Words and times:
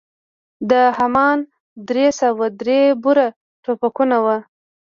دا 0.69 0.83
همان 0.99 1.37
درې 1.89 2.07
سوه 2.21 2.45
درې 2.61 2.79
بور 3.03 3.17
ټوپکونه 3.63 4.17
وو. 4.23 4.37